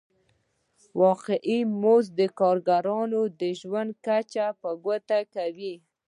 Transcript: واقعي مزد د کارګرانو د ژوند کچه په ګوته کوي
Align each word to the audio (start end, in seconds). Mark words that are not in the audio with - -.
واقعي 1.01 1.59
مزد 1.81 2.11
د 2.19 2.21
کارګرانو 2.39 3.21
د 3.39 3.41
ژوند 3.59 3.91
کچه 4.05 4.45
په 4.61 4.69
ګوته 4.83 5.19
کوي 5.35 5.75